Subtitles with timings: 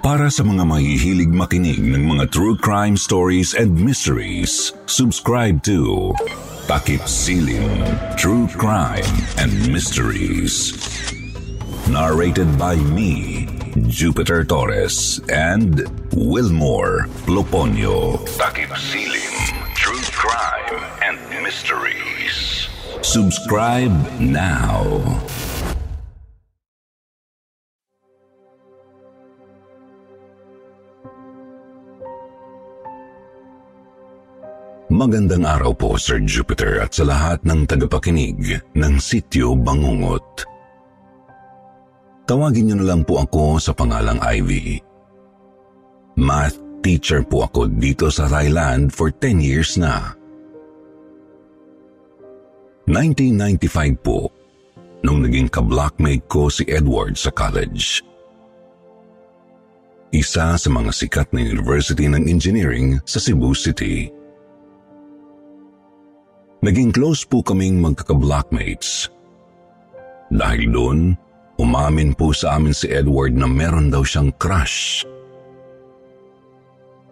[0.00, 6.16] Para sa mga mahihilig makinig ng mga true crime stories and mysteries, subscribe to
[6.64, 7.84] Takip Silim
[8.16, 9.04] True Crime
[9.36, 10.72] and Mysteries.
[11.92, 13.44] Narrated by me,
[13.92, 15.84] Jupiter Torres and
[16.16, 18.24] Wilmore Loponyo.
[18.40, 19.36] Takip Silim
[19.76, 22.72] True Crime and Mysteries.
[23.04, 25.04] Subscribe now.
[35.00, 40.44] Magandang araw po Sir Jupiter at sa lahat ng tagapakinig ng Sityo Bangungot.
[42.28, 44.76] Tawagin niyo na lang po ako sa pangalang Ivy.
[46.20, 50.12] Math teacher po ako dito sa Thailand for 10 years na.
[52.84, 54.28] 1995 po,
[55.00, 58.04] nung naging kablockmate ko si Edward sa college.
[60.12, 64.19] Isa sa mga sikat na University ng Engineering sa Cebu City.
[66.60, 69.08] Naging close po kaming magkaka-blockmates.
[70.28, 71.16] Dahil doon,
[71.56, 75.08] umamin po sa amin si Edward na meron daw siyang crush.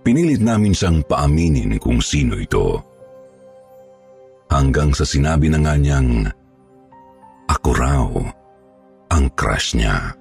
[0.05, 2.77] Pinilit namin siyang paaminin kung sino ito.
[4.53, 6.29] Hanggang sa sinabi na nga niyang,
[7.49, 8.09] ako raw
[9.09, 10.13] ang crush niya.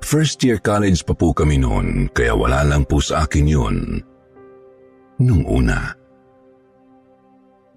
[0.00, 4.00] First year college pa po kami noon kaya wala lang po sa akin yun
[5.20, 5.97] nung una.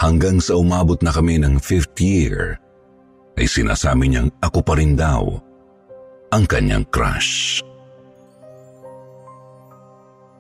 [0.01, 2.57] Hanggang sa umabot na kami ng fifth year,
[3.38, 5.38] ay sinasabi niyang ako pa rin daw
[6.34, 7.62] ang kanyang crush.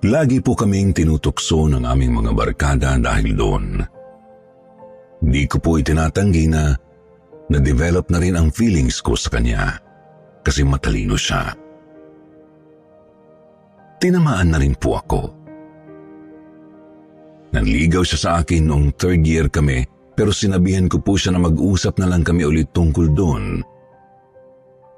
[0.01, 3.85] Lagi po kaming tinutukso ng aming mga barkada dahil doon.
[5.21, 6.73] Di ko po itinatanggi na
[7.53, 9.77] na-develop na rin ang feelings ko sa kanya
[10.41, 11.53] kasi matalino siya.
[14.01, 15.40] Tinamaan na rin po ako.
[17.51, 19.83] Nanligaw siya sa akin noong third year kami
[20.15, 23.63] pero sinabihan ko po siya na mag-usap na lang kami ulit tungkol doon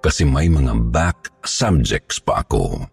[0.03, 2.91] kasi may mga back subjects pa ako.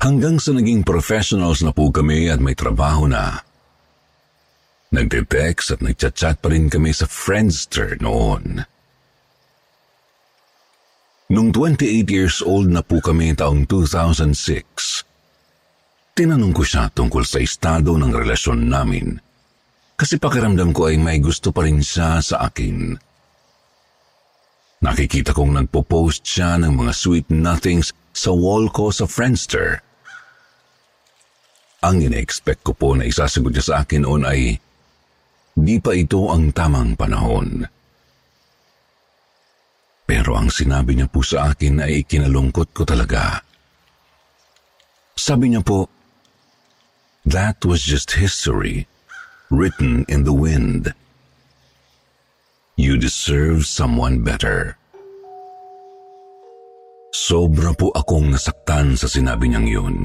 [0.00, 3.44] Hanggang sa naging professionals na po kami at may trabaho na.
[4.96, 8.64] Nagte-text at nagchat-chat pa rin kami sa Friendster noon.
[11.30, 15.04] Nung 28 years old na po kami taong 2006,
[16.20, 19.16] Tinanong ko siya tungkol sa estado ng relasyon namin
[19.96, 22.92] kasi pakiramdam ko ay may gusto pa rin siya sa akin.
[24.84, 29.80] Nakikita kong nagpo-post siya ng mga sweet nothings sa wall ko sa Friendster.
[31.88, 34.60] Ang ina-expect ko po na isasagot niya sa akin noon ay
[35.56, 37.64] di pa ito ang tamang panahon.
[40.04, 43.40] Pero ang sinabi niya po sa akin ay ikinalungkot ko talaga.
[45.16, 45.88] Sabi niya po,
[47.30, 48.90] That was just history,
[49.54, 50.90] written in the wind.
[52.74, 54.74] You deserve someone better.
[57.14, 59.98] Sobra po akong nasaktan sa sinabi niyang yun.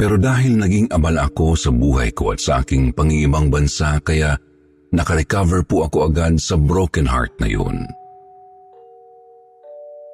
[0.00, 4.40] Pero dahil naging abala ako sa buhay ko at sa aking pangingibang bansa kaya
[4.88, 7.84] nakarecover po ako agad sa broken heart na yun.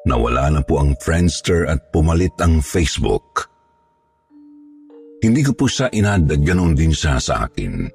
[0.03, 3.55] Nawala na po ang Friendster at pumalit ang Facebook.
[5.27, 7.91] Hindi ko po siya inad at ganun din siya sa akin.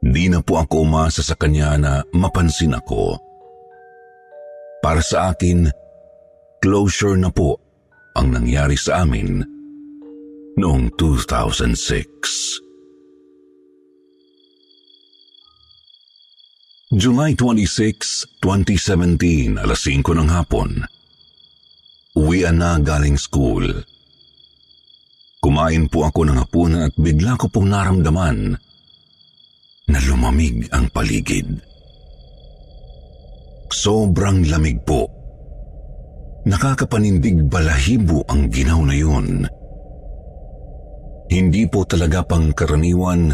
[0.00, 3.20] Di na po ako umasa sa kanya na mapansin ako.
[4.80, 5.68] Para sa akin,
[6.64, 7.60] closure na po
[8.16, 9.44] ang nangyari sa amin
[10.56, 12.64] noong 2006.
[16.96, 20.88] July 26, 2017, alas 5 ng hapon.
[22.16, 23.84] Uwian na galing school.
[25.48, 28.52] Kumain po ako ng hapunan at bigla ko pong naramdaman
[29.88, 31.56] na lumamig ang paligid.
[33.72, 35.08] Sobrang lamig po.
[36.44, 39.48] Nakakapanindig balahibo ang ginaw na yun.
[41.32, 43.32] Hindi po talaga pangkaraniwan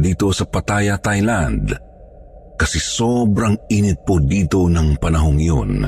[0.00, 1.76] dito sa Pattaya, Thailand
[2.56, 5.84] kasi sobrang init po dito ng panahong yun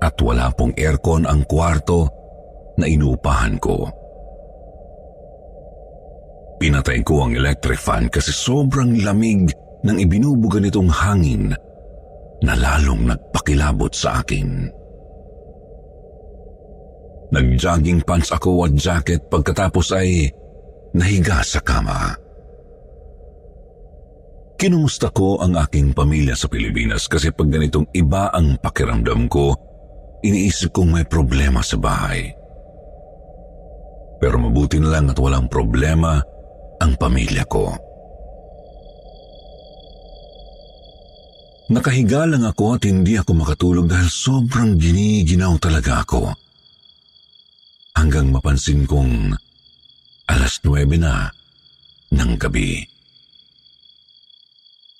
[0.00, 2.08] at wala pong aircon ang kwarto
[2.80, 4.03] na inuupahan ko.
[6.64, 9.52] Pinatay ko ang electric fan kasi sobrang lamig
[9.84, 11.52] ng ibinubuga nitong hangin
[12.40, 14.72] na lalong nagpakilabot sa akin.
[17.36, 20.32] Nag-jogging pants ako at jacket pagkatapos ay
[20.96, 22.16] nahiga sa kama.
[24.56, 29.52] Kinumusta ko ang aking pamilya sa Pilipinas kasi pag ganitong iba ang pakiramdam ko,
[30.24, 32.32] iniisip kong may problema sa bahay.
[34.16, 36.32] Pero mabuti na lang at walang problema
[36.84, 37.72] ang pamilya ko.
[41.72, 46.28] Nakahiga lang ako at hindi ako makatulog dahil sobrang giniginaw talaga ako.
[47.96, 49.32] Hanggang mapansin kong
[50.28, 51.32] alas 9 na
[52.12, 52.84] ng gabi.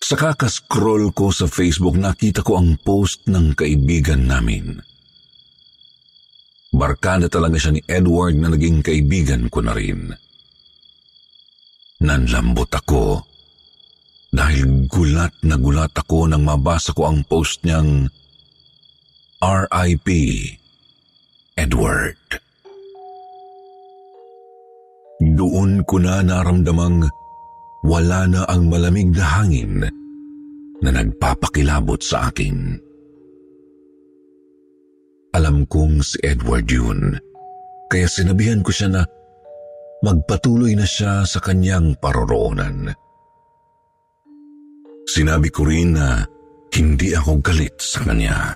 [0.05, 4.81] Sa kakascroll ko sa Facebook, nakita ko ang post ng kaibigan namin.
[6.75, 10.13] Barkada talaga siya ni Edward na naging kaibigan ko na rin.
[12.05, 13.25] Nanlambot ako
[14.29, 18.13] dahil gulat na gulat ako nang mabasa ko ang post niyang
[19.41, 20.09] R.I.P.
[21.57, 22.21] Edward.
[25.25, 27.09] Doon ko na naramdamang
[27.89, 29.89] wala na ang malamig na hangin
[30.85, 32.77] na nagpapakilabot sa akin.
[35.33, 37.17] Alam kong si Edward yun,
[37.89, 39.03] kaya sinabihan ko siya na
[40.05, 42.93] magpatuloy na siya sa kanyang paroroonan.
[45.09, 46.21] Sinabi ko rin na
[46.77, 48.53] hindi ako galit sa kanya.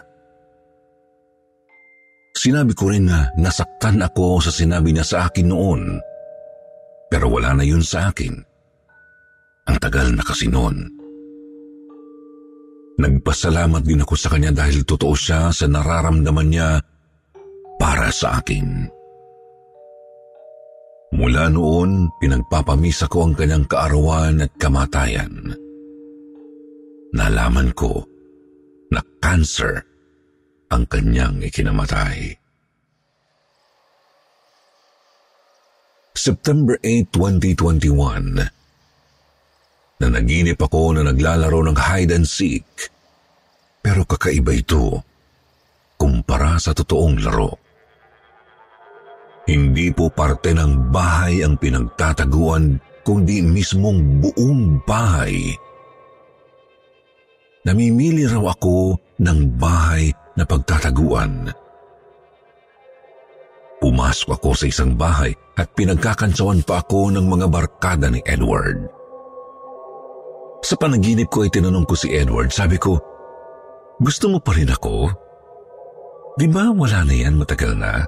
[2.36, 5.82] Sinabi ko rin na nasaktan ako sa sinabi niya sa akin noon.
[7.08, 8.36] Pero wala na yun sa akin.
[9.68, 10.84] Ang tagal na kasi noon.
[12.98, 16.82] Nagpasalamat din ako sa kanya dahil totoo siya sa nararamdaman niya
[17.78, 18.97] para sa akin.
[21.18, 25.58] Mula noon, pinagpapamisa ko ang kanyang kaarawan at kamatayan
[27.12, 28.04] nalaman ko
[28.92, 29.84] na cancer
[30.68, 32.36] ang kanyang ikinamatay.
[36.18, 38.50] September 8, 2021
[39.98, 42.66] na naginip ako na naglalaro ng hide and seek
[43.78, 45.02] pero kakaiba ito
[45.98, 47.67] kumpara sa totoong laro.
[49.48, 55.56] Hindi po parte ng bahay ang pinagtataguan kundi mismong buong bahay
[57.68, 60.08] namimili raw ako ng bahay
[60.40, 61.52] na pagtataguan.
[63.78, 68.88] Pumasok ako sa isang bahay at pinagkakantsawan pa ako ng mga barkada ni Edward.
[70.64, 72.98] Sa panaginip ko ay tinanong ko si Edward, sabi ko,
[74.02, 75.12] gusto mo pa rin ako?
[76.34, 78.02] Di ba wala na yan matagal na?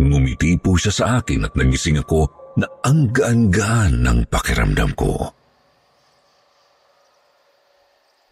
[0.00, 5.32] Ngumiti po siya sa akin at nagising ako na ang gaan-gaan ng pakiramdam ko.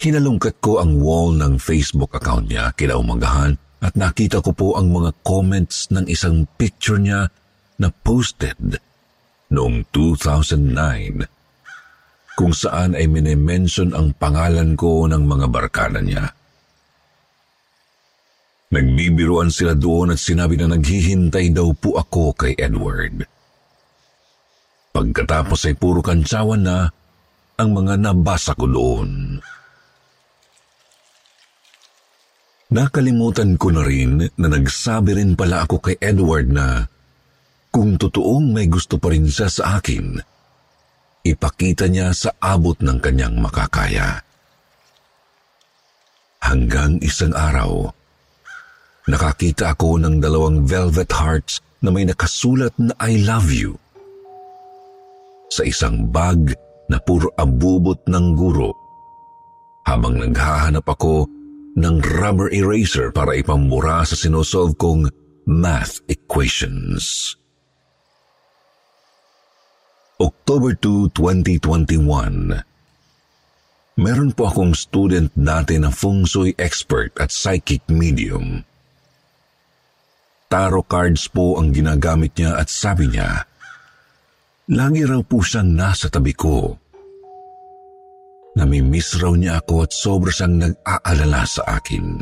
[0.01, 5.13] Hinalungkat ko ang wall ng Facebook account niya kinaumagahan at nakita ko po ang mga
[5.25, 7.29] comments ng isang picture niya
[7.81, 8.81] na posted
[9.53, 11.41] noong 2009
[12.37, 16.33] kung saan ay minimension ang pangalan ko ng mga barkada niya.
[18.71, 23.27] Nagbibiruan sila doon at sinabi na naghihintay daw po ako kay Edward.
[24.95, 26.87] Pagkatapos ay puro kantsawan na
[27.59, 29.43] ang mga nabasa ko doon.
[32.71, 36.87] Nakalimutan ko na rin na nagsabi rin pala ako kay Edward na
[37.75, 40.15] kung totoong may gusto pa rin siya sa akin,
[41.27, 44.23] ipakita niya sa abot ng kanyang makakaya.
[46.39, 47.91] Hanggang isang araw,
[49.11, 53.75] nakakita ako ng dalawang velvet hearts na may nakasulat na I love you
[55.51, 56.55] sa isang bag
[56.87, 58.71] na puro abubot ng guro.
[59.83, 61.27] Habang naghahanap ako
[61.75, 65.11] ng rubber eraser para ipambura sa sinosolve kong
[65.47, 67.35] math equations.
[70.21, 72.63] October 2, 2021
[74.01, 78.65] Meron po akong student dati na feng shui expert at psychic medium.
[80.51, 83.47] Tarot cards po ang ginagamit niya at sabi niya,
[84.75, 86.75] lagi raw po siyang nasa tabi ko
[88.59, 92.19] Namimiss raw niya ako at sobra siyang nag-aalala sa akin.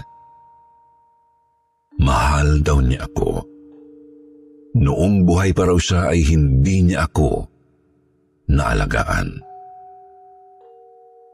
[2.04, 3.42] Mahal daw niya ako.
[4.78, 7.48] noong buhay pa raw siya ay hindi niya ako
[8.52, 9.42] naalagaan.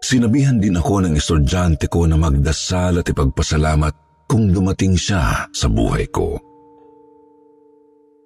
[0.00, 6.08] Sinabihan din ako ng estudyante ko na magdasal at ipagpasalamat kung dumating siya sa buhay
[6.08, 6.53] ko.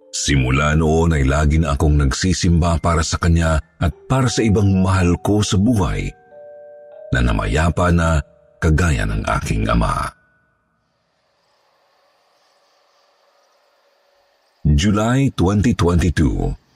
[0.09, 5.21] Simula noon ay lagi na akong nagsisimba para sa kanya at para sa ibang mahal
[5.21, 6.09] ko sa buhay
[7.13, 8.21] na namayapa na
[8.57, 10.13] kagaya ng aking ama.
[14.69, 16.69] July 2022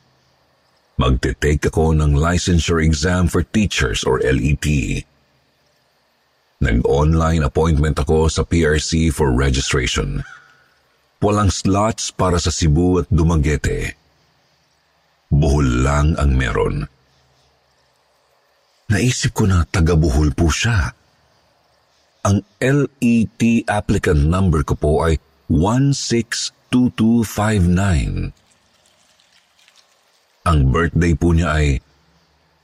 [1.00, 4.64] Magte-take ako ng licensure exam for teachers or LET.
[6.62, 10.22] Nag-online appointment ako sa PRC for registration.
[11.22, 13.94] Walang slots para sa Cebu at Dumaguete.
[15.30, 16.90] Buhol lang ang meron.
[18.90, 20.90] Naisip ko na taga-Buhol po siya.
[22.26, 23.38] Ang LET
[23.70, 28.34] applicant number ko po ay 162259.
[30.42, 31.78] Ang birthday po niya ay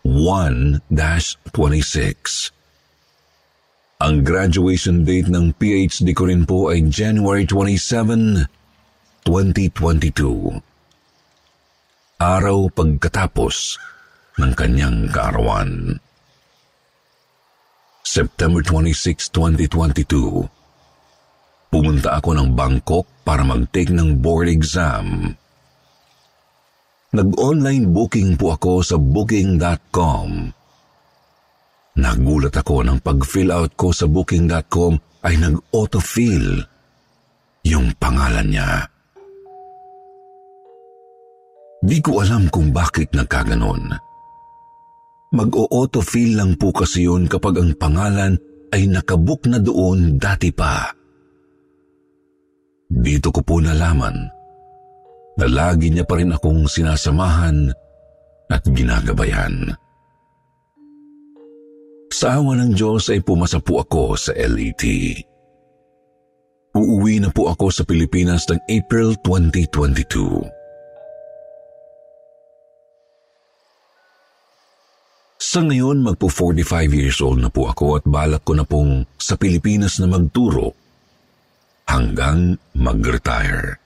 [0.02, 2.57] 1-26.
[3.98, 8.46] Ang graduation date ng PhD ko rin po ay January 27,
[9.26, 10.62] 2022.
[12.22, 13.74] Araw pagkatapos
[14.38, 15.98] ng kanyang kaarawan.
[18.06, 20.46] September 26, 2022.
[21.66, 25.34] Pumunta ako ng Bangkok para mag-take ng board exam.
[27.10, 30.57] Nag-online booking po ako sa booking.com.
[31.98, 34.94] Nagulat ako nang pag-fill out ko sa booking.com
[35.26, 36.62] ay nag-autofill
[37.66, 38.86] yung pangalan niya.
[41.82, 43.98] Di ko alam kung bakit nagkaganon.
[45.34, 48.38] Mag-o-autofill lang po kasi yun kapag ang pangalan
[48.70, 50.94] ay nakabook na doon dati pa.
[52.88, 54.16] Dito ko po nalaman
[55.38, 57.74] na lagi niya pa rin akong sinasamahan
[58.48, 59.74] at ginagabayan.
[62.18, 64.82] Sa awa ng Diyos ay pumasa po ako sa LET.
[66.74, 70.50] Uuwi na po ako sa Pilipinas ng April 2022.
[75.38, 79.38] Sa ngayon, magpo 45 years old na po ako at balak ko na pong sa
[79.38, 80.74] Pilipinas na magturo
[81.86, 83.78] hanggang mag-retire.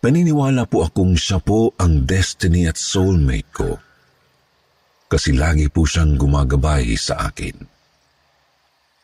[0.00, 3.76] Naniniwala po akong siya po ang destiny at soulmate ko.
[5.06, 7.54] Kasi lagi po siyang gumagabay sa akin.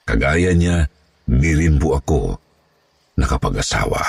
[0.03, 0.83] Kagaya niya,
[1.23, 2.35] di rin po ako
[3.15, 4.03] nakapag-asawa.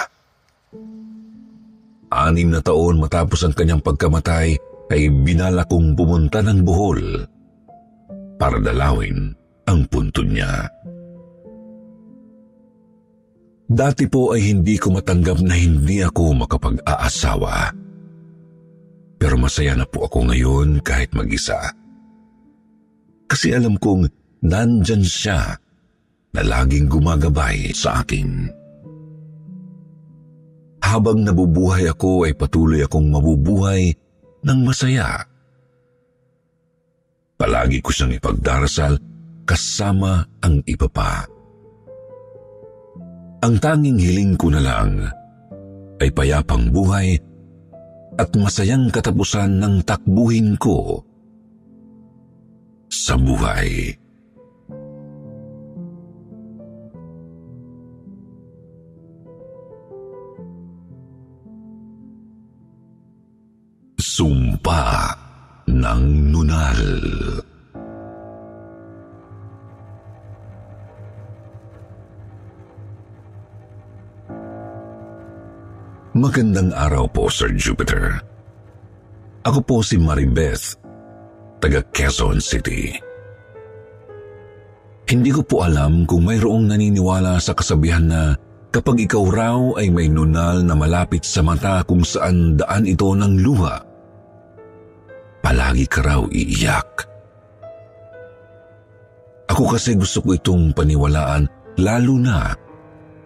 [2.14, 4.58] Anim na taon matapos ang kanyang pagkamatay
[4.94, 7.02] ay binala kong pumunta ng Bohol
[8.38, 9.34] para dalawin
[9.66, 10.70] ang puntod niya.
[13.74, 17.74] Dati po ay hindi ko matanggap na hindi ako makapag-aasawa.
[19.18, 21.74] Pero masaya na po ako ngayon kahit mag-isa.
[23.34, 24.06] Kasi alam kong
[24.46, 25.58] nandyan siya
[26.38, 28.46] na laging gumagabay sa akin.
[30.86, 33.90] Habang nabubuhay ako ay patuloy akong mabubuhay
[34.46, 35.26] ng masaya.
[37.34, 39.02] Palagi ko siyang ipagdarasal
[39.50, 41.26] kasama ang iba pa.
[43.42, 45.10] Ang tanging hiling ko na lang
[45.98, 47.18] ay payapang buhay
[48.14, 51.02] at masayang katapusan ng takbuhin ko
[52.94, 53.98] sa buhay.
[63.98, 65.10] Sumpa
[65.66, 66.82] ng Nunal
[76.14, 78.22] Magandang araw po, Sir Jupiter.
[79.42, 80.78] Ako po si Maribeth,
[81.64, 82.92] taga Quezon City.
[85.08, 88.36] Hindi ko po alam kung mayroong naniniwala sa kasabihan na
[88.68, 93.40] kapag ikaw raw ay may nunal na malapit sa mata kung saan daan ito ng
[93.40, 93.80] luha,
[95.40, 97.08] palagi ka raw iiyak.
[99.48, 101.48] Ako kasi gusto ko itong paniwalaan
[101.80, 102.52] lalo na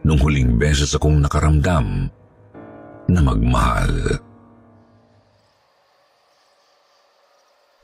[0.05, 2.05] nung huling beses akong nakaramdam
[3.09, 4.21] na magmahal.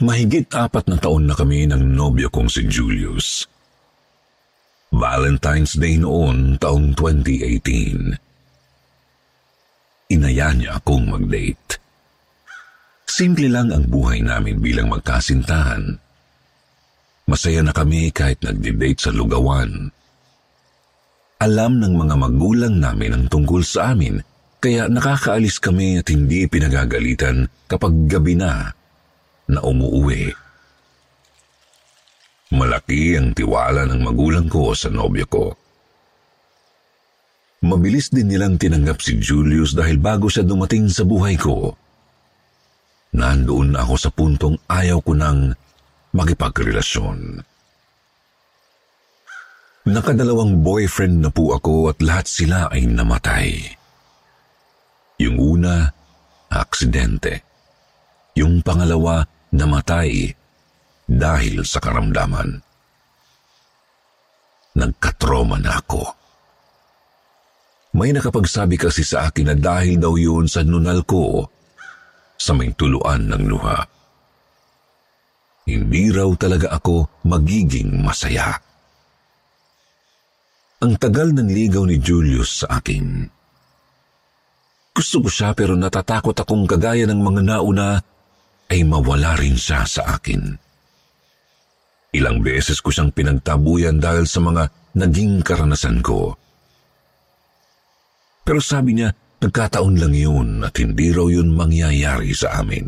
[0.03, 3.47] Mahigit apat na taon na kami ng nobyo kong si Julius.
[4.91, 8.19] Valentine's Day noon taong 2018.
[10.11, 11.79] Inaya niya akong mag-date.
[13.07, 15.95] Simple lang ang buhay namin bilang magkasintahan.
[17.23, 19.87] Masaya na kami kahit nagde-date sa lugawan.
[21.39, 24.19] Alam ng mga magulang namin ang tungkol sa amin
[24.63, 28.71] Kaya nakakaalis kami at hindi pinagagalitan kapag gabi na
[29.49, 30.31] na umuuwi.
[32.53, 35.45] Malaki ang tiwala ng magulang ko sa nobyo ko.
[37.63, 41.73] Mabilis din nilang tinanggap si Julius dahil bago siya dumating sa buhay ko,
[43.15, 45.55] nandoon na ako sa puntong ayaw ko nang
[46.11, 47.39] makipagrelasyon.
[49.83, 53.79] Nakadalawang boyfriend na po ako at lahat sila ay namatay.
[55.19, 55.91] Yung una,
[56.51, 57.52] aksidente.
[58.33, 59.21] Yung pangalawa,
[59.53, 60.33] namatay
[61.05, 62.57] dahil sa karamdaman.
[64.73, 66.01] Nagkatroma na ako.
[67.93, 71.45] May nakapagsabi kasi sa akin na dahil daw yun sa nunal ko
[72.33, 73.85] sa may tuluan ng luha.
[75.69, 78.57] Hindi raw talaga ako magiging masaya.
[80.81, 83.29] Ang tagal ng ligaw ni Julius sa akin.
[84.91, 88.01] Gusto ko siya pero natatakot akong kagaya ng mga nauna
[88.71, 90.55] ay mawala rin siya sa akin.
[92.13, 96.37] Ilang beses ko siyang pinagtabuyan dahil sa mga naging karanasan ko.
[98.45, 99.09] Pero sabi niya,
[99.41, 102.85] nagkataon lang yun at hindi raw yun mangyayari sa amin.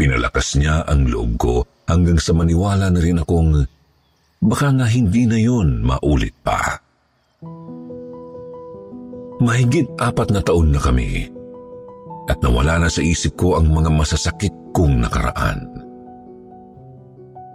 [0.00, 1.54] Pinalakas niya ang loob ko
[1.86, 3.68] hanggang sa maniwala na rin akong
[4.42, 6.80] baka nga hindi na yun maulit pa.
[9.42, 11.41] Mahigit apat na taon na kami
[12.30, 15.66] at nawala na sa isip ko ang mga masasakit kong nakaraan.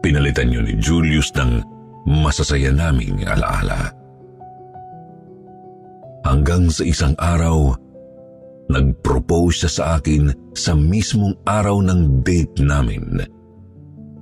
[0.04, 1.64] Pinalitan niyo ni Julius ng
[2.08, 3.92] masasaya naming alaala.
[6.28, 7.72] Hanggang sa isang araw,
[8.68, 13.24] nag-propose siya sa akin sa mismong araw ng date namin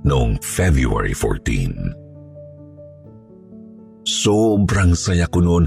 [0.06, 4.06] noong February 14.
[4.06, 5.66] Sobrang saya ko noon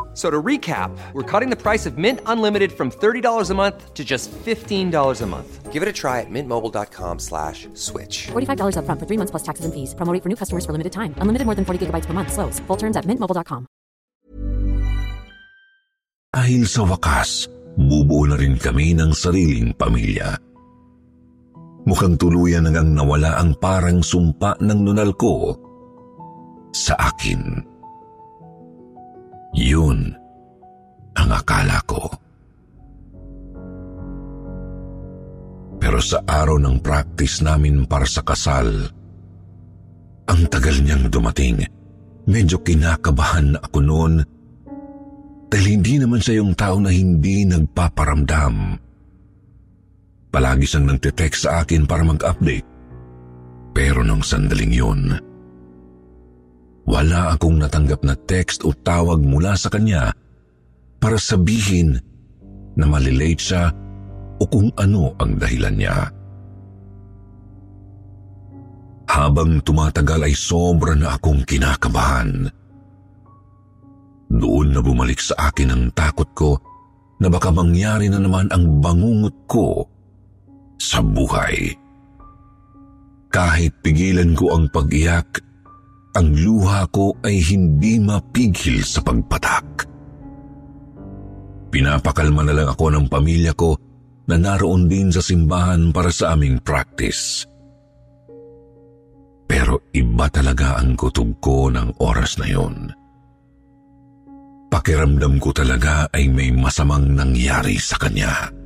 [0.13, 4.03] So to recap, we're cutting the price of Mint Unlimited from $30 a month to
[4.03, 5.71] just $15 a month.
[5.71, 8.27] Give it a try at mintmobile.com slash switch.
[8.35, 9.95] $45 up front for three months plus taxes and fees.
[9.95, 11.15] Promo rate for new customers for limited time.
[11.23, 12.33] Unlimited more than 40 gigabytes per month.
[12.33, 12.59] Slows.
[12.67, 13.71] Full terms at mintmobile.com.
[16.31, 20.39] Dahil sa wakas, bubuo na rin kami ng sariling pamilya.
[21.87, 25.55] Mukhang tuluyan nang nawala ang parang sumpa ng nunal ko
[26.71, 27.70] sa akin.
[29.55, 30.15] Yun
[31.15, 32.07] ang akala ko.
[35.81, 38.69] Pero sa araw ng practice namin para sa kasal,
[40.29, 41.65] ang tagal niyang dumating.
[42.29, 44.13] Medyo kinakabahan na ako noon
[45.51, 48.77] dahil hindi naman siya yung tao na hindi nagpaparamdam.
[50.31, 52.63] Palagi siyang nagtitext sa akin para mag-update.
[53.75, 55.17] Pero nung sandaling yun,
[56.85, 60.13] wala akong natanggap na text o tawag mula sa kanya
[61.01, 61.97] para sabihin
[62.77, 63.63] na malilate siya
[64.41, 65.97] o kung ano ang dahilan niya.
[69.11, 72.47] Habang tumatagal ay sobra na akong kinakabahan.
[74.31, 76.55] Doon na bumalik sa akin ang takot ko
[77.19, 79.83] na baka mangyari na naman ang bangungot ko
[80.79, 81.75] sa buhay.
[83.29, 85.43] Kahit pigilan ko ang pag-iyak,
[86.11, 89.87] ang luha ko ay hindi mapigil sa pagpatak.
[91.71, 93.79] Pinapakalma na lang ako ng pamilya ko
[94.27, 97.47] na naroon din sa simbahan para sa aming practice.
[99.47, 102.91] Pero iba talaga ang kutob ko ng oras na yon.
[104.71, 108.60] Pakiramdam ko talaga ay may masamang nangyari sa kanya.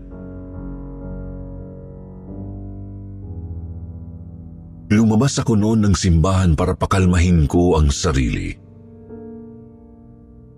[4.86, 8.54] Lumabas ako noon ng simbahan para pakalmahin ko ang sarili.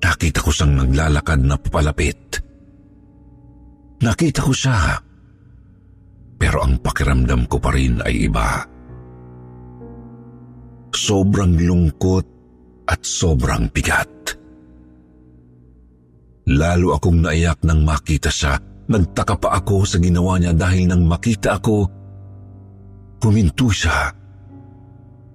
[0.03, 2.43] Nakita ko siyang naglalakad na papalapit.
[4.03, 4.99] Nakita ko siya.
[6.37, 8.61] Pero ang pakiramdam ko pa rin ay iba.
[10.91, 12.25] Sobrang lungkot
[12.87, 14.11] at sobrang bigat.
[16.47, 18.55] Lalo akong naiyak nang makita siya.
[18.87, 21.91] Nagtaka pa ako sa ginawa niya dahil nang makita ako,
[23.21, 24.13] huminto siya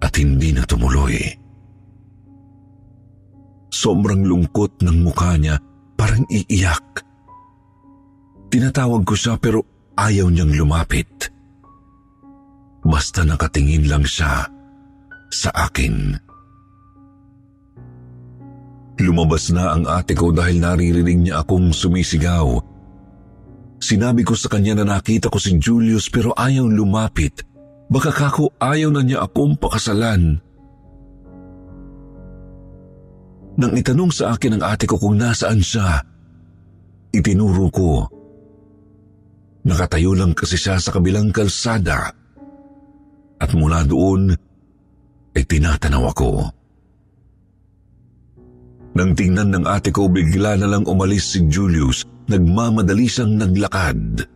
[0.02, 1.14] at hindi na tumuloy.
[3.72, 5.56] Sobrang lungkot ng mukha niya,
[5.96, 7.02] parang iiyak.
[8.52, 9.64] Tinatawag ko siya pero
[9.96, 11.32] ayaw niyang lumapit.
[12.84, 14.44] Basta nakatingin lang siya
[15.32, 16.18] sa akin.
[19.00, 22.60] Lumabas na ang ate ko dahil naririnig niya akong sumisigaw.
[23.82, 27.51] Sinabi ko sa kanya na nakita ko si Julius pero ayaw lumapit.
[27.92, 30.40] Baka kako ayaw na niya akong pakasalan.
[33.52, 36.00] Nang itanong sa akin ng ate ko kung nasaan siya,
[37.12, 38.08] itinuro ko
[39.62, 42.10] Nakatayo lang kasi siya sa kabilang kalsada
[43.38, 44.34] at mula doon
[45.38, 46.50] ay tinatanaw ako.
[48.92, 52.04] Nang tingnan ng ate ko, bigla na lang umalis si Julius.
[52.28, 54.28] Nagmamadali siyang naglakad.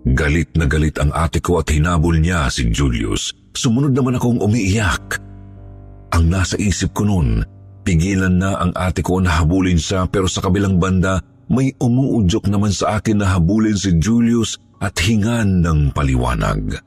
[0.00, 3.36] Galit na galit ang ate ko at hinabol niya si Julius.
[3.52, 5.20] Sumunod naman akong umiiyak.
[6.16, 7.44] Ang nasa isip ko noon,
[7.84, 12.72] pigilan na ang ate ko na habulin siya pero sa kabilang banda may umuudyok naman
[12.72, 16.80] sa akin na habulin si Julius at hingan ng paliwanag.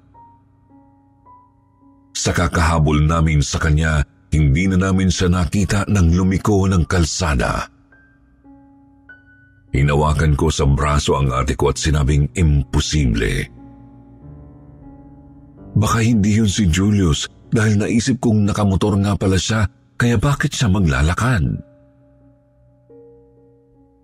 [2.14, 4.02] Sa kakahabol namin sa kanya,
[4.34, 7.73] hindi na namin siya nakita nang lumiko ng kalsada.
[9.74, 13.50] Hinawakan ko sa braso ang ate ko at sinabing imposible.
[15.74, 19.66] Baka hindi yun si Julius dahil naisip kong nakamotor nga pala siya
[19.98, 21.58] kaya bakit siya maglalakad?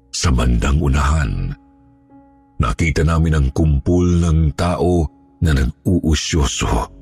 [0.10, 1.54] Sa bandang unahan,
[2.58, 5.06] nakita namin ang kumpul ng tao
[5.46, 6.98] na nag-uusyoso.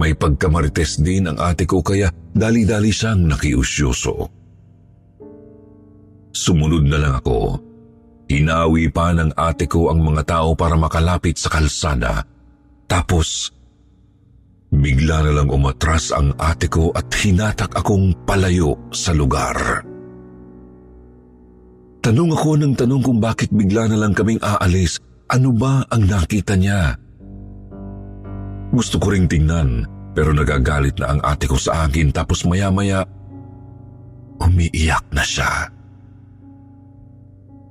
[0.00, 4.39] May pagkamarites din ang ate ko kaya dali-dali siyang nakiusyoso.
[6.30, 7.58] Sumunod na lang ako.
[8.30, 12.22] Hinawi pa ng ate ko ang mga tao para makalapit sa kalsada.
[12.86, 13.50] Tapos,
[14.70, 19.82] bigla na lang umatras ang ate ko at hinatak akong palayo sa lugar.
[22.00, 25.02] Tanong ako ng tanong kung bakit bigla na lang kaming aalis.
[25.30, 26.94] Ano ba ang nakita niya?
[28.70, 33.02] Gusto ko ring tingnan pero nagagalit na ang ate ko sa akin tapos maya-maya
[34.42, 35.79] umiiyak na siya.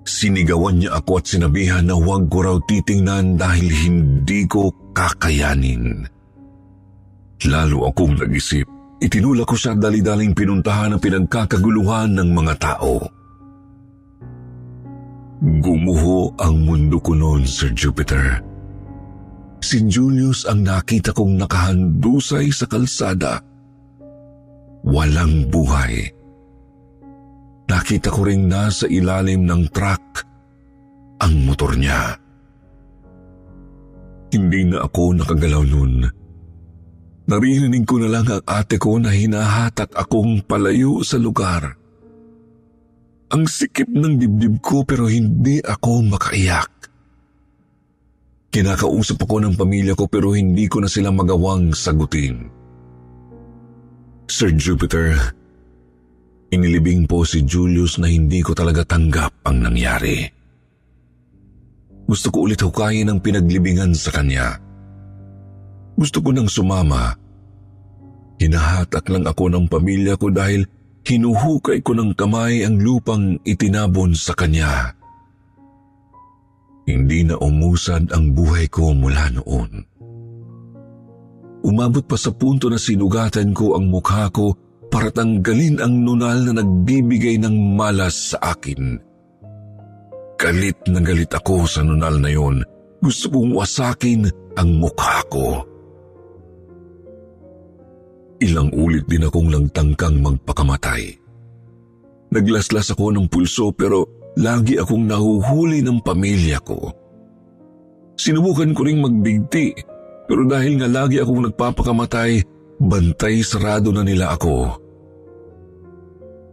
[0.09, 6.01] Sinigawan niya ako at sinabihan na huwag ko raw titingnan dahil hindi ko kakayanin.
[7.45, 8.65] Lalo akong nag-isip.
[8.99, 13.05] Itinulak ko siya dali-daling pinuntahan ang pinagkakaguluhan ng mga tao.
[15.39, 18.41] Gumuho ang mundo ko noon, Sir Jupiter.
[19.61, 23.39] Si Julius ang nakita kong nakahandusay sa kalsada.
[24.83, 26.18] Walang buhay.
[27.69, 30.25] Nakita ko ring nasa ilalim ng truck
[31.21, 32.17] ang motor niya.
[34.33, 36.09] Hindi na ako nakagalaw noon.
[37.29, 41.77] Naririnig ko na lang ang ate ko na hinahatak akong palayo sa lugar.
[43.29, 46.73] Ang sikip ng dibdib ko pero hindi ako makaiyak.
[48.49, 52.49] Kinakausap ako ng pamilya ko pero hindi ko na sila magawang sagutin.
[54.25, 55.37] Sir Jupiter,
[56.49, 60.25] inilibing po si Julius na hindi ko talaga tanggap ang nangyari.
[62.09, 64.57] Gusto ko ulit hukayin ang pinaglibingan sa kanya.
[65.93, 67.13] Gusto ko nang sumama.
[68.39, 70.65] Hinahatak lang ako ng pamilya ko dahil
[71.09, 74.93] Hinuhukay ko ng kamay ang lupang itinabon sa kanya.
[76.85, 79.85] Hindi na umusad ang buhay ko mula noon.
[81.65, 84.53] Umabot pa sa punto na sinugatan ko ang mukha ko
[84.89, 88.97] para tanggalin ang nunal na nagbibigay ng malas sa akin.
[90.39, 92.65] Galit na galit ako sa nunal na yon.
[92.99, 94.27] Gusto kong wasakin
[94.59, 95.63] ang mukha ko.
[98.39, 101.11] Ilang ulit din akong langtangkang magpakamatay.
[102.31, 106.91] Naglaslas ako ng pulso pero lagi akong nahuhuli ng pamilya ko.
[108.15, 109.75] Sinubukan ko ring magbigti
[110.29, 112.45] pero dahil nga lagi akong nagpapakamatay,
[112.79, 114.79] bantay sarado na nila ako.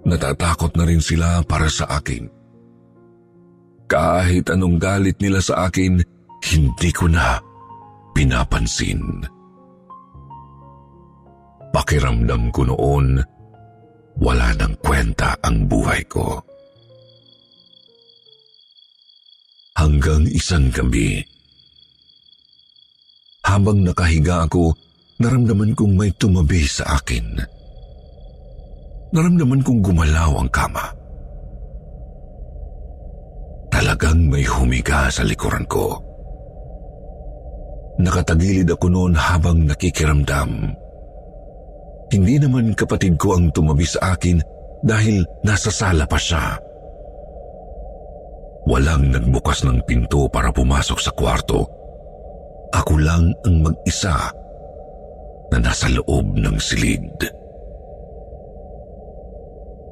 [0.06, 2.26] Natatakot na rin sila para sa akin.
[3.86, 6.02] Kahit anong galit nila sa akin,
[6.50, 7.38] hindi ko na
[8.14, 9.02] pinapansin.
[11.70, 13.22] Pakiramdam ko noon,
[14.18, 16.42] wala nang kwenta ang buhay ko.
[19.76, 21.20] Hanggang isang gabi,
[23.44, 24.72] habang nakahiga ako,
[25.16, 27.40] naramdaman kong may tumabi sa akin.
[29.16, 30.84] Naramdaman kong gumalaw ang kama.
[33.72, 36.00] Talagang may humiga sa likuran ko.
[37.96, 40.76] Nakatagilid ako noon habang nakikiramdam.
[42.12, 44.36] Hindi naman kapatid ko ang tumabi sa akin
[44.84, 46.60] dahil nasa sala pa siya.
[48.68, 51.64] Walang nagbukas ng pinto para pumasok sa kwarto.
[52.74, 54.28] Ako lang ang mag-isa
[55.52, 57.18] na nasa loob ng silid.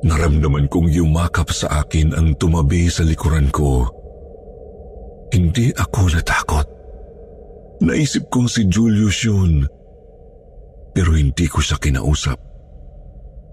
[0.04, 3.88] Naramdaman kong yumakap sa akin ang tumabi sa likuran ko.
[5.32, 6.66] Hindi ako natakot.
[7.80, 9.64] Naisip kong si Julius yun.
[10.92, 12.36] Pero hindi ko siya kinausap.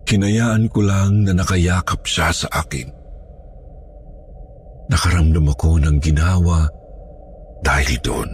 [0.03, 2.91] Kinayaan ko lang na nakayakap siya sa akin.
[4.91, 6.67] Nakaramdam ako ng ginawa
[7.63, 8.31] dahil doon.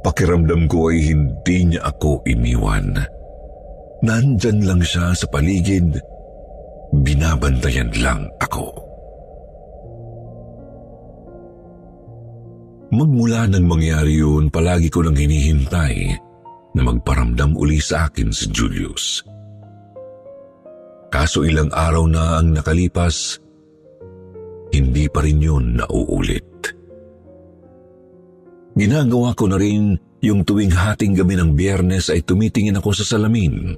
[0.00, 2.96] Pakiramdam ko ay hindi niya ako iniwan.
[4.00, 6.00] Nandyan lang siya sa paligid.
[6.90, 8.72] Binabantayan lang ako.
[12.90, 16.10] Magmula nang mangyari yun, palagi ko nang hinihintay
[16.74, 19.22] na magparamdam uli sa akin si Julius.
[21.10, 23.38] Kaso ilang araw na ang nakalipas,
[24.74, 26.49] hindi pa rin yun nauulit.
[28.78, 33.74] Ginagawa ko na rin yung tuwing hating gabi ng biyernes ay tumitingin ako sa salamin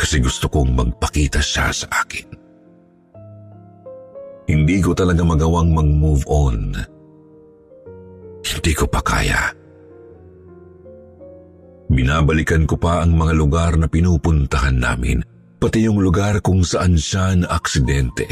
[0.00, 2.24] kasi gusto kong magpakita siya sa akin.
[4.48, 6.72] Hindi ko talaga magawang mag-move on.
[8.40, 9.52] Hindi ko pa kaya.
[11.92, 15.20] Binabalikan ko pa ang mga lugar na pinupuntahan namin,
[15.60, 18.26] pati yung lugar kung saan siya na aksidente.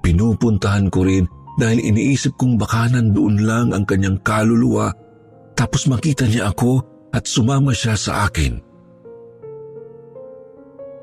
[0.00, 4.92] Pinupuntahan ko rin dahil iniisip kong baka nandoon lang ang kanyang kaluluwa
[5.58, 8.62] tapos makita niya ako at sumama siya sa akin.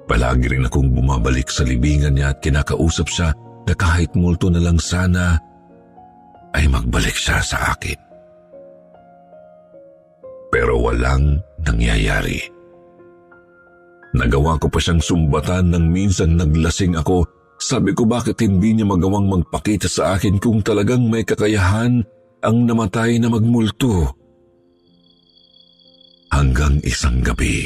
[0.08, 3.36] Palagi rin akong bumabalik sa libingan niya at kinakausap siya
[3.68, 5.36] na kahit multo na lang sana
[6.56, 8.00] ay magbalik siya sa akin.
[10.48, 12.40] Pero walang nangyayari.
[14.16, 17.28] Nagawa ko pa siyang sumbatan nang minsan naglasing ako
[17.58, 22.06] sabi ko bakit hindi niya magawang magpakita sa akin kung talagang may kakayahan
[22.46, 24.14] ang namatay na magmulto.
[26.30, 27.66] Hanggang isang gabi.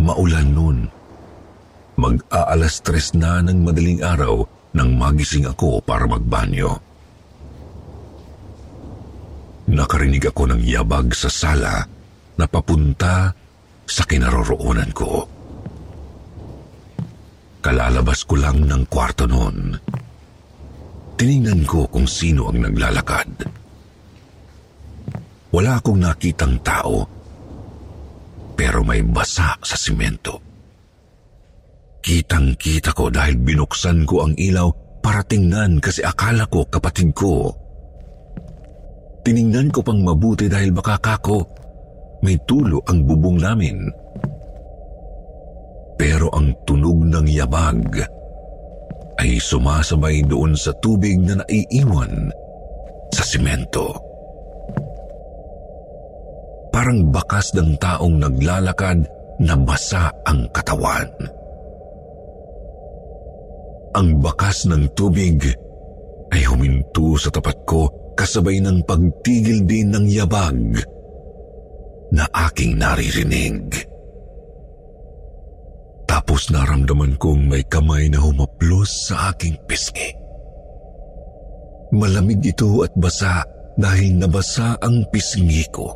[0.00, 0.78] Maulan noon.
[1.96, 4.44] Mag-aalas tres na ng madaling araw
[4.76, 6.76] nang magising ako para magbanyo.
[9.66, 11.82] Nakarinig ako ng yabag sa sala
[12.36, 13.32] na papunta
[13.88, 15.35] sa kinaroroonan ko.
[17.66, 19.74] Kalalabas ko lang ng kwarto noon.
[21.18, 23.42] Tiningnan ko kung sino ang naglalakad.
[25.50, 27.02] Wala akong nakitang tao,
[28.54, 30.38] pero may basa sa simento.
[32.06, 34.70] Kitang-kita ko dahil binuksan ko ang ilaw
[35.02, 37.50] para tingnan kasi akala ko kapatid ko.
[39.26, 41.42] Tiningnan ko pang mabuti dahil baka kako
[42.22, 44.05] may tulo ang bubong namin.
[45.96, 48.04] Pero ang tunog ng yabag
[49.16, 52.28] ay sumasabay doon sa tubig na naiiwan
[53.16, 53.96] sa simento.
[56.68, 59.00] Parang bakas ng taong naglalakad
[59.40, 61.08] na basa ang katawan.
[63.96, 65.40] Ang bakas ng tubig
[66.28, 70.60] ay huminto sa tapat ko kasabay ng pagtigil din ng yabag
[72.12, 73.88] na aking naririnig.
[76.06, 80.14] Tapos naramdaman kong may kamay na humaplos sa aking pisngi.
[81.94, 83.42] Malamig ito at basa
[83.78, 85.92] dahil nabasa ang pisngi ko.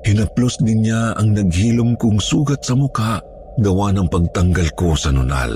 [0.00, 3.20] Hinaplos din niya ang naghilom kong sugat sa muka
[3.60, 5.52] gawa ng pagtanggal ko sa nunal.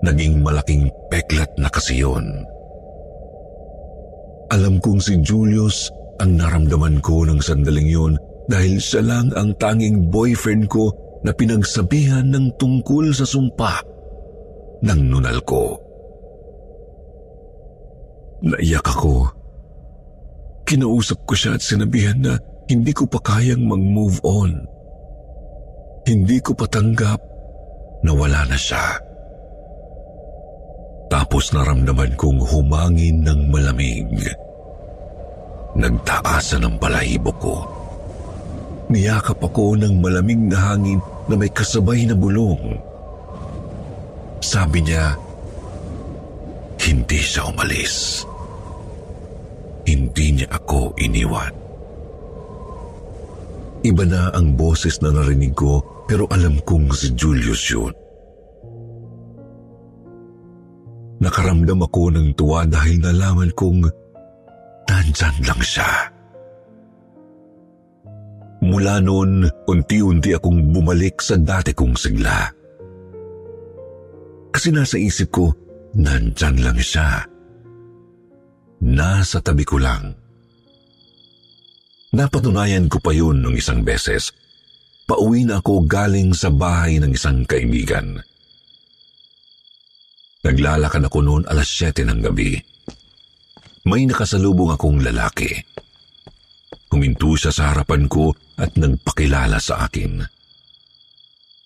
[0.00, 2.48] Naging malaking peklat na kasi yun.
[4.48, 8.16] Alam kong si Julius ang naramdaman ko ng sandaling yun
[8.50, 10.90] dahil siya lang ang tanging boyfriend ko
[11.22, 13.78] na pinagsabihan ng tungkol sa sumpa
[14.82, 15.78] ng nunal ko.
[18.42, 19.30] Naiyak ako.
[20.66, 22.34] Kinausap ko siya at sinabihan na
[22.66, 24.64] hindi ko pa kayang mag-move on.
[26.08, 27.20] Hindi ko patanggap
[28.02, 28.96] na wala na siya.
[31.10, 34.08] Tapos naramdaman kong humangin ng malamig.
[35.76, 37.79] Nagtaasan ang balahibo ko.
[38.90, 40.98] Niyakap ako ng malamig na hangin
[41.30, 42.74] na may kasabay na bulong.
[44.42, 45.14] Sabi niya,
[46.82, 48.26] hindi siya umalis.
[49.86, 51.54] Hindi niya ako iniwan.
[53.86, 57.94] Iba na ang boses na narinig ko pero alam kong si Julius yun.
[61.22, 63.86] Nakaramdam ako ng tuwa dahil nalaman kong
[64.90, 66.09] nandyan lang siya.
[68.80, 72.48] Mula noon, unti-unti akong bumalik sa dati kong sigla.
[74.48, 75.52] Kasi nasa isip ko,
[76.00, 77.28] nandyan lang siya.
[78.80, 80.16] Nasa tabi ko lang.
[82.16, 84.32] Napatunayan ko pa yun ng isang beses.
[85.04, 88.16] Pauwi na ako galing sa bahay ng isang kaibigan.
[90.40, 92.56] Naglalakad ako noon alas 7 ng gabi.
[93.84, 95.52] May nakasalubong akong lalaki.
[96.88, 100.20] Huminto siya sa harapan ko at nagpakilala sa akin.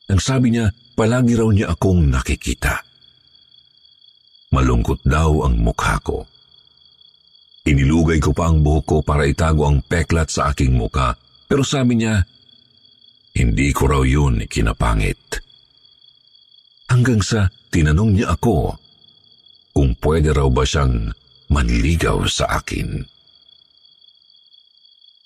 [0.09, 2.79] Ang sabi niya, palagi raw niya akong nakikita.
[4.55, 6.23] Malungkot daw ang mukha ko.
[7.65, 11.17] Inilugay ko pa ang buhok ko para itago ang peklat sa aking muka,
[11.49, 12.23] pero sabi niya,
[13.35, 15.43] hindi ko raw yun kinapangit.
[16.93, 18.79] Hanggang sa tinanong niya ako
[19.75, 21.11] kung pwede raw ba siyang
[21.51, 23.14] manligaw sa akin.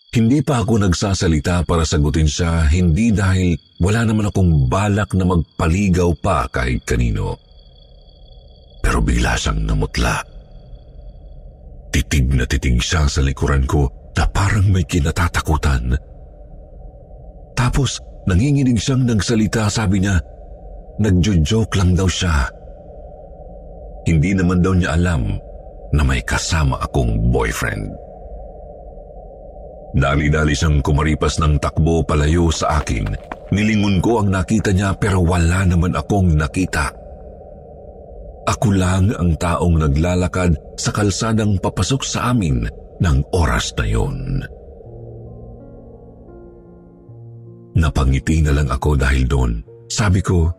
[0.08, 6.16] Hindi pa ako nagsasalita para sagutin siya, hindi dahil wala naman akong balak na magpaligaw
[6.16, 7.36] pa kahit kanino.
[8.80, 10.24] Pero bigla siyang namutla.
[11.92, 13.84] Titig na titig siya sa likuran ko
[14.16, 15.92] na parang may kinatatakutan.
[17.52, 20.16] Tapos nanginginig siyang nagsalita sabi niya,
[21.04, 22.48] nagjo-joke lang daw siya.
[24.08, 25.36] Hindi naman daw niya alam
[25.92, 28.07] na may kasama akong boyfriend.
[29.96, 33.08] Dali-dali siyang kumaripas ng takbo palayo sa akin.
[33.48, 36.92] Nilingon ko ang nakita niya pero wala naman akong nakita.
[38.48, 42.64] Ako lang ang taong naglalakad sa kalsadang papasok sa amin
[43.00, 44.44] ng oras na yon.
[47.78, 49.52] Napangiti na lang ako dahil doon.
[49.88, 50.50] Sabi ko,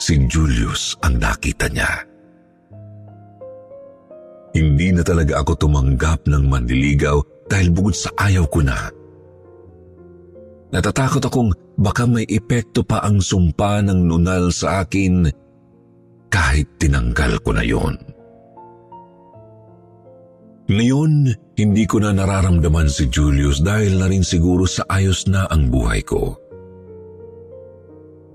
[0.00, 1.90] si Julius ang nakita niya.
[4.52, 7.16] Hindi na talaga ako tumanggap ng manliligaw
[7.52, 8.88] dahil bukod sa ayaw ko na.
[10.72, 15.28] Natatakot akong baka may epekto pa ang sumpa ng nunal sa akin
[16.32, 18.00] kahit tinanggal ko na yon.
[20.72, 21.28] Ngayon,
[21.60, 26.00] hindi ko na nararamdaman si Julius dahil na rin siguro sa ayos na ang buhay
[26.00, 26.32] ko.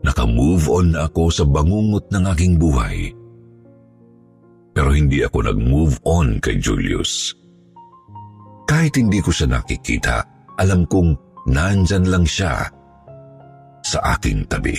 [0.05, 3.09] Naka-move on na ako sa bangungot ng aking buhay.
[4.77, 7.33] Pero hindi ako nag-move on kay Julius.
[8.67, 10.27] Kahit hindi ko siya nakikita,
[10.59, 11.15] alam kong
[11.47, 12.67] nandyan lang siya
[13.79, 14.75] sa aking tabi.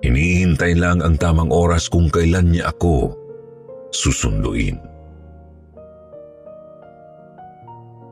[0.00, 3.12] Hinihintay lang ang tamang oras kung kailan niya ako
[3.90, 4.78] susunduin.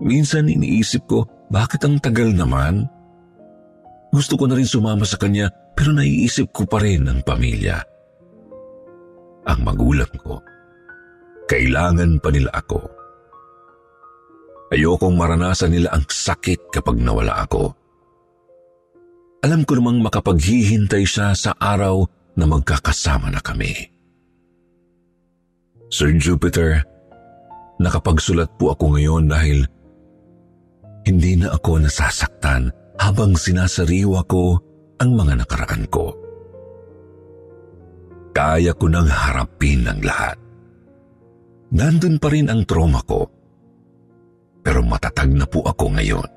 [0.03, 2.87] Minsan iniisip ko, bakit ang tagal naman?
[4.11, 7.79] Gusto ko na rin sumama sa kanya pero naiisip ko pa rin ang pamilya.
[9.49, 10.43] Ang magulang ko.
[11.49, 12.98] Kailangan pa nila ako.
[14.69, 17.73] Ayokong maranasan nila ang sakit kapag nawala ako.
[19.41, 22.05] Alam ko namang makapaghihintay siya sa araw
[22.37, 23.73] na magkakasama na kami.
[25.89, 26.85] Sir Jupiter,
[27.81, 29.65] nakapagsulat po ako ngayon dahil
[31.09, 32.69] hindi na ako nasasaktan
[33.01, 34.61] habang sinasariwa ko
[35.01, 36.13] ang mga nakaraan ko.
[38.37, 40.37] Kaya ko nang harapin ang lahat.
[41.73, 43.38] Nandun pa rin ang trauma ko,
[44.69, 46.29] pero matatag na po ako ngayon.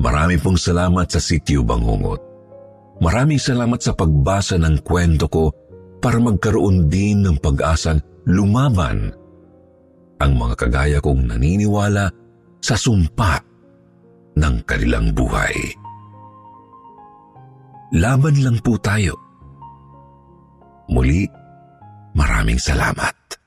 [0.00, 2.24] Marami pong salamat sa sityo Bangungot.
[3.04, 5.52] Maraming salamat sa pagbasa ng kwento ko
[6.00, 9.12] para magkaroon din ng pag-asang lumaban
[10.16, 12.08] ang mga kagaya kong naniniwala
[12.64, 13.36] sa sumpa
[14.40, 15.52] ng kanilang buhay.
[17.92, 19.20] Laban lang po tayo.
[20.88, 21.28] Muli,
[22.16, 23.37] maraming salamat.